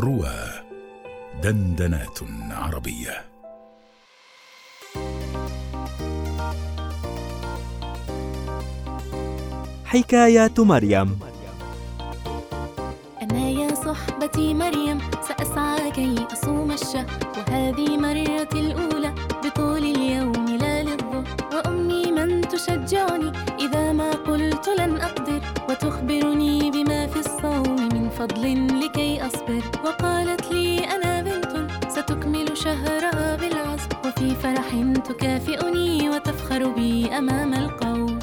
روى 0.00 0.38
دندنات 1.42 2.18
عربية. 2.50 3.24
حكايات 9.84 10.60
مريم. 10.60 11.18
أنا 13.22 13.48
يا 13.48 13.74
صحبتي 13.74 14.54
مريم 14.54 14.98
سأسعى 15.28 15.90
كي 15.90 16.26
أصوم 16.32 16.70
الشهر 16.70 17.06
وهذه 17.36 17.96
مرتي 17.96 18.60
الأولى 18.60 19.14
بطول 19.44 19.84
اليوم 19.84 20.46
لا 20.60 20.82
للظهر 20.82 21.24
وأمي 21.52 22.12
من 22.12 22.40
تشجعني 22.40 23.32
إذا 23.60 23.92
ما 23.92 24.10
قلت 24.10 24.68
لن 24.78 24.96
أقدر 24.96 25.40
وتخبرني 25.68 26.70
بما 26.70 27.06
في 27.06 27.18
الصوم 27.20 27.76
من 27.92 28.10
فضل 28.10 28.44
لكي 28.84 29.26
أصبر 29.26 29.41
وقالت 29.84 30.52
لي 30.52 30.84
أنا 30.84 31.22
بنت 31.22 31.90
ستكمل 31.90 32.56
شهرها 32.58 33.36
بالعزم 33.36 33.88
وفي 34.06 34.34
فرح 34.34 34.68
تكافئني 35.08 36.10
وتفخر 36.10 36.68
بي 36.68 37.18
أمام 37.18 37.54
القوم. 37.54 38.18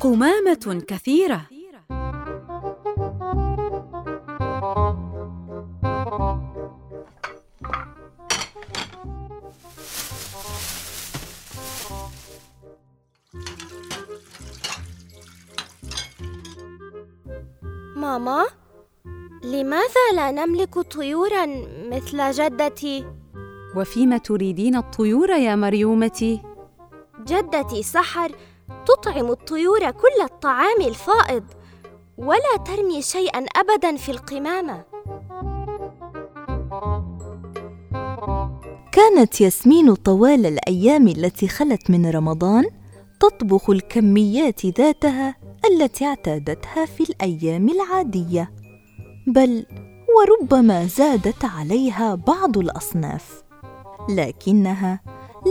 قمامة 0.00 0.84
كثيرة. 0.88 1.40
ماما؟ 17.96 18.63
لماذا 19.44 20.12
لا 20.14 20.30
نملك 20.30 20.78
طيورا 20.78 21.46
مثل 21.92 22.30
جدتي؟ 22.30 23.04
وفيما 23.76 24.18
تريدين 24.18 24.76
الطيور 24.76 25.30
يا 25.30 25.54
مريومتي؟ 25.54 26.40
جدتي 27.26 27.82
سحر 27.82 28.32
تطعم 28.86 29.30
الطيور 29.30 29.90
كل 29.90 30.22
الطعام 30.22 30.80
الفائض 30.80 31.44
ولا 32.18 32.56
ترمي 32.66 33.02
شيئا 33.02 33.38
ابدا 33.56 33.96
في 33.96 34.10
القمامة. 34.12 34.84
كانت 38.92 39.40
ياسمين 39.40 39.94
طوال 39.94 40.46
الأيام 40.46 41.08
التي 41.08 41.48
خلت 41.48 41.90
من 41.90 42.10
رمضان 42.10 42.64
تطبخ 43.20 43.70
الكميات 43.70 44.66
ذاتها 44.66 45.36
التي 45.70 46.04
اعتادتها 46.04 46.86
في 46.86 47.02
الأيام 47.10 47.68
العادية. 47.68 48.63
بل 49.26 49.66
وربما 50.16 50.86
زادت 50.86 51.44
عليها 51.44 52.14
بعض 52.14 52.58
الأصناف 52.58 53.42
لكنها 54.08 55.00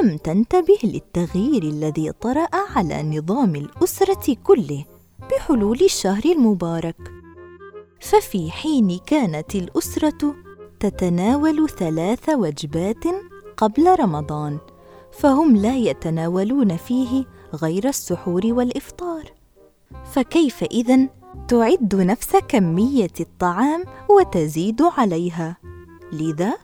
لم 0.00 0.16
تنتبه 0.16 0.78
للتغيير 0.84 1.62
الذي 1.62 2.12
طرأ 2.12 2.48
على 2.52 3.02
نظام 3.02 3.56
الأسرة 3.56 4.36
كله 4.44 4.84
بحلول 5.30 5.80
الشهر 5.80 6.22
المبارك. 6.24 6.96
ففي 8.00 8.50
حين 8.50 9.00
كانت 9.06 9.54
الأسرة 9.54 10.34
تتناول 10.80 11.68
ثلاث 11.68 12.28
وجبات 12.28 13.04
قبل 13.56 14.00
رمضان 14.00 14.58
فهم 15.12 15.56
لا 15.56 15.76
يتناولون 15.76 16.76
فيه 16.76 17.24
غير 17.54 17.88
السحور 17.88 18.42
والإفطار. 18.44 19.24
فكيف 20.12 20.62
إذن 20.62 21.08
تعد 21.48 21.94
نفس 21.94 22.36
كمية 22.36 23.16
الطعام 23.20 23.84
وتزيد 24.10 24.82
عليها. 24.82 25.56
لذا 26.12 26.54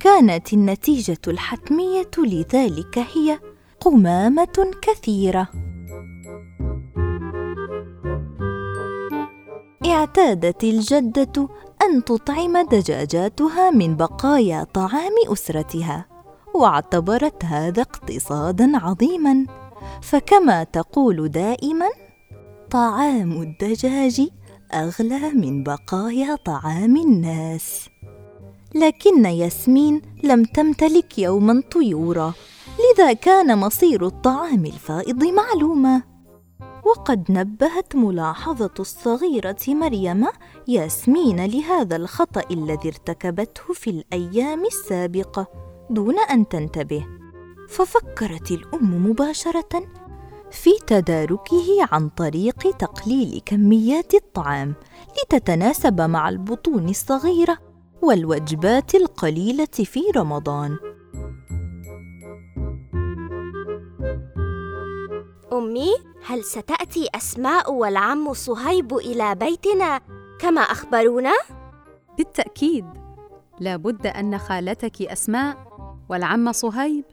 كانت 0.00 0.52
النتيجة 0.52 1.18
الحتمية 1.28 2.10
لذلك 2.18 2.98
هي 2.98 3.38
قمامة 3.80 4.70
كثيرة. 4.82 5.48
اعتادت 9.86 10.64
الجدة 10.64 11.48
أن 11.82 12.04
تطعم 12.04 12.58
دجاجاتها 12.58 13.70
من 13.70 13.96
بقايا 13.96 14.64
طعام 14.74 15.12
أسرتها 15.32 16.06
واعتبرت 16.54 17.44
هذا 17.44 17.82
اقتصادا 17.82 18.78
عظيما. 18.78 19.46
فكما 20.02 20.64
تقول 20.64 21.28
دائما 21.28 21.86
طعام 22.72 23.42
الدجاج 23.42 24.28
أغلى 24.74 25.30
من 25.30 25.62
بقايا 25.62 26.36
طعام 26.36 26.96
الناس. 26.96 27.88
لكن 28.74 29.24
ياسمين 29.24 30.02
لم 30.24 30.44
تمتلك 30.44 31.18
يوما 31.18 31.62
طيورا 31.72 32.32
لذا 32.80 33.12
كان 33.12 33.58
مصير 33.58 34.06
الطعام 34.06 34.66
الفائض 34.66 35.24
معلوما. 35.24 36.02
وقد 36.84 37.24
نبهت 37.30 37.96
ملاحظة 37.96 38.74
الصغيرة 38.80 39.64
مريم 39.68 40.26
ياسمين 40.68 41.44
لهذا 41.44 41.96
الخطأ 41.96 42.42
الذي 42.50 42.88
ارتكبته 42.88 43.72
في 43.74 43.90
الأيام 43.90 44.64
السابقة 44.64 45.46
دون 45.90 46.18
أن 46.18 46.48
تنتبه. 46.48 47.06
ففكرت 47.68 48.50
الأم 48.50 49.10
مباشرة 49.10 50.01
في 50.52 50.70
تداركه 50.86 51.88
عن 51.92 52.08
طريق 52.08 52.76
تقليل 52.76 53.42
كميات 53.46 54.14
الطعام 54.14 54.74
لتتناسب 55.22 56.00
مع 56.00 56.28
البطون 56.28 56.88
الصغيرة 56.88 57.58
والوجبات 58.02 58.94
القليلة 58.94 59.64
في 59.66 60.00
رمضان. 60.16 60.76
أمي 65.52 65.90
هل 66.26 66.44
ستأتي 66.44 67.08
أسماء 67.14 67.72
والعم 67.72 68.32
صهيب 68.32 68.94
إلى 68.96 69.34
بيتنا 69.34 70.00
كما 70.40 70.60
أخبرونا؟ 70.60 71.34
بالتأكيد. 72.18 72.84
لا 73.60 73.76
بد 73.76 74.06
أن 74.06 74.38
خالتك 74.38 75.02
أسماء 75.02 75.56
والعم 76.08 76.52
صهيب 76.52 77.04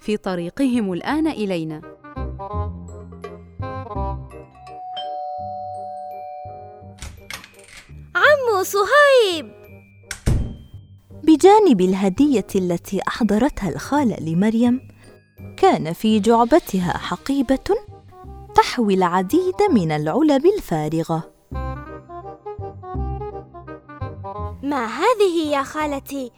في 0.00 0.16
طريقهم 0.16 0.92
الآن 0.92 1.26
إلينا. 1.26 1.97
صهيب. 8.62 9.58
بجانب 11.22 11.80
الهدية 11.80 12.46
التي 12.54 13.00
أحضرتها 13.08 13.68
الخالة 13.68 14.16
لمريم 14.20 14.80
كان 15.56 15.92
في 15.92 16.20
جعبتها 16.20 16.98
حقيبة 16.98 17.74
تحوي 18.54 18.94
العديد 18.94 19.62
من 19.70 19.92
العلب 19.92 20.46
الفارغة. 20.46 21.32
ما 24.62 24.86
هذه 24.86 25.50
يا 25.50 25.62
خالتي؟ 25.62 26.32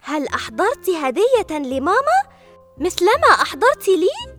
هل 0.00 0.28
أحضرت 0.28 0.90
هدية 0.90 1.58
لماما؟ 1.58 2.18
مثلما 2.78 3.28
أحضرت 3.42 3.88
لي؟ 3.88 4.34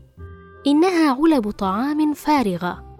إنها 0.67 1.11
علب 1.13 1.51
طعام 1.51 2.13
فارغة 2.13 2.97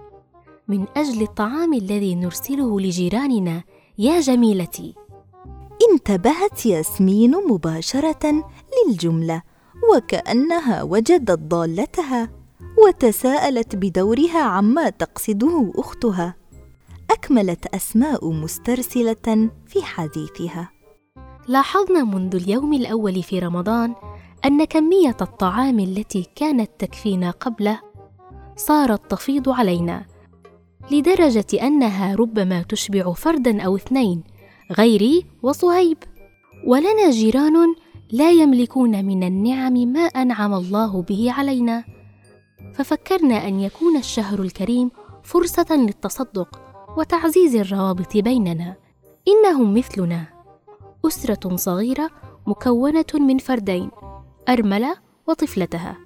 من 0.67 0.85
أجل 0.97 1.21
الطعام 1.21 1.73
الذي 1.73 2.15
نرسله 2.15 2.79
لجيراننا. 2.79 3.63
يا 3.97 4.19
جميلتي. 4.19 4.95
انتبهت 5.91 6.65
ياسمين 6.65 7.35
مباشرة 7.49 8.43
للجملة 8.87 9.41
وكأنها 9.93 10.83
وجدت 10.83 11.39
ضالتها 11.39 12.29
وتساءلت 12.85 13.75
بدورها 13.75 14.39
عما 14.39 14.89
تقصده 14.89 15.71
أختها. 15.75 16.35
أكملت 17.11 17.65
أسماء 17.75 18.31
مسترسلة 18.31 19.49
في 19.67 19.83
حديثها. 19.83 20.69
لاحظنا 21.47 22.03
منذ 22.03 22.35
اليوم 22.35 22.73
الأول 22.73 23.23
في 23.23 23.39
رمضان 23.39 23.95
أن 24.45 24.63
كمية 24.63 25.17
الطعام 25.21 25.79
التي 25.79 26.29
كانت 26.35 26.71
تكفينا 26.79 27.31
قبله 27.31 27.79
صارت 28.55 29.11
تفيض 29.11 29.49
علينا. 29.49 30.05
لدرجة 30.91 31.45
أنها 31.61 32.15
ربما 32.15 32.61
تشبع 32.61 33.13
فردا 33.13 33.61
أو 33.61 33.75
اثنين 33.75 34.23
غيري 34.71 35.25
وصهيب. 35.43 35.97
ولنا 36.67 37.09
جيران 37.09 37.75
لا 38.11 38.31
يملكون 38.31 39.05
من 39.05 39.23
النعم 39.23 39.73
ما 39.73 40.01
أنعم 40.01 40.53
الله 40.53 41.01
به 41.01 41.31
علينا. 41.31 41.83
ففكرنا 42.73 43.47
أن 43.47 43.59
يكون 43.59 43.97
الشهر 43.97 44.41
الكريم 44.41 44.91
فرصة 45.23 45.75
للتصدق 45.75 46.61
وتعزيز 46.97 47.55
الروابط 47.55 48.17
بيننا. 48.17 48.75
إنهم 49.27 49.73
مثلنا. 49.73 50.25
أسرة 51.05 51.55
صغيرة 51.55 52.09
مكونة 52.47 53.05
من 53.13 53.37
فردين 53.37 53.91
أرملة 54.49 54.95
وطفلتها. 55.27 55.97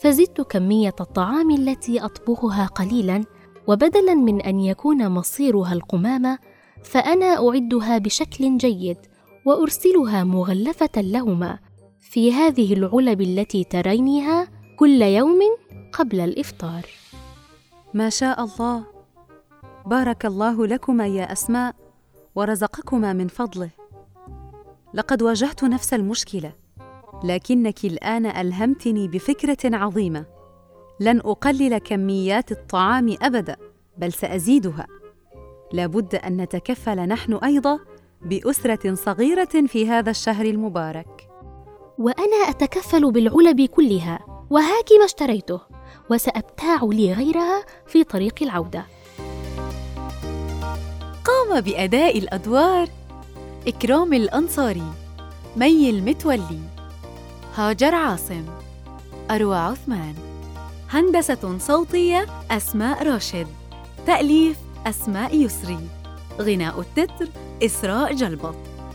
فزدت 0.00 0.40
كمية 0.40 0.94
الطعام 1.00 1.50
التي 1.50 2.04
أطبخها 2.04 2.66
قليلا 2.66 3.24
وبدلا 3.68 4.14
من 4.14 4.40
أن 4.40 4.60
يكون 4.60 5.08
مصيرها 5.08 5.72
القمامة 5.72 6.38
فأنا 6.84 7.26
أعدها 7.26 7.98
بشكل 7.98 8.56
جيد 8.56 8.96
وأرسلها 9.44 10.24
مغلفة 10.24 10.90
لهما 10.96 11.58
في 12.00 12.32
هذه 12.32 12.72
العلب 12.74 13.20
التي 13.20 13.64
ترينها 13.64 14.48
كل 14.78 15.02
يوم 15.02 15.40
قبل 15.92 16.20
الإفطار. 16.20 16.86
ما 17.94 18.08
شاء 18.08 18.44
الله. 18.44 18.86
بارك 19.86 20.26
الله 20.26 20.66
لكما 20.66 21.06
يا 21.06 21.32
أسماء 21.32 21.74
ورزقكما 22.34 23.12
من 23.12 23.28
فضله. 23.28 23.70
لقد 24.94 25.22
واجهت 25.22 25.64
نفس 25.64 25.94
المشكلة 25.94 26.52
لكنك 27.24 27.84
الآن 27.84 28.26
ألهمتني 28.26 29.08
بفكرة 29.08 29.76
عظيمة. 29.76 30.37
لن 31.00 31.18
أقلل 31.18 31.78
كميات 31.78 32.52
الطعام 32.52 33.16
أبدا 33.22 33.56
بل 33.98 34.12
سأزيدها. 34.12 34.86
لابد 35.72 36.14
أن 36.14 36.36
نتكفل 36.36 36.96
نحن 36.96 37.34
أيضا 37.34 37.78
بأسرة 38.22 38.94
صغيرة 38.94 39.66
في 39.66 39.88
هذا 39.88 40.10
الشهر 40.10 40.46
المبارك. 40.46 41.28
وأنا 41.98 42.48
أتكفل 42.48 43.12
بالعلب 43.12 43.60
كلها 43.60 44.18
وهاك 44.50 44.92
ما 44.98 45.04
اشتريته 45.04 45.60
وسأبتاع 46.10 46.80
لي 46.82 47.12
غيرها 47.12 47.64
في 47.86 48.04
طريق 48.04 48.34
العودة. 48.42 48.84
قام 51.24 51.60
بأداء 51.60 52.18
الأدوار. 52.18 52.88
إكرام 53.66 54.12
الأنصاري 54.12 54.92
مي 55.56 55.90
المتولي. 55.90 56.60
هاجر 57.54 57.94
عاصم 57.94 58.44
أروى 59.30 59.56
عثمان. 59.56 60.27
هندسة 60.90 61.58
صوتية 61.58 62.26
أسماء 62.50 63.02
راشد. 63.02 63.46
تأليف 64.06 64.56
أسماء 64.86 65.36
يسري. 65.36 65.78
غناء 66.40 66.80
التتر 66.80 67.28
إسراء 67.62 68.14
جلبط. 68.14 68.54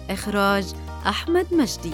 إخراج 0.09 0.65
أحمد 1.07 1.47
مجدي. 1.51 1.93